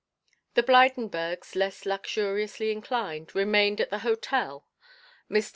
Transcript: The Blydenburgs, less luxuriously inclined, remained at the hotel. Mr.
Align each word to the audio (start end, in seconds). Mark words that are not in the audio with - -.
The 0.55 0.63
Blydenburgs, 0.63 1.55
less 1.55 1.85
luxuriously 1.85 2.71
inclined, 2.71 3.35
remained 3.35 3.79
at 3.79 3.91
the 3.91 3.99
hotel. 3.99 4.65
Mr. 5.29 5.49